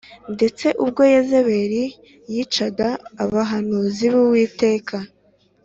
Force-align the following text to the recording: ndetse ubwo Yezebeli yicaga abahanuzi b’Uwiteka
ndetse 0.35 0.67
ubwo 0.83 1.01
Yezebeli 1.13 1.83
yicaga 2.33 2.89
abahanuzi 3.23 4.05
b’Uwiteka 4.13 4.97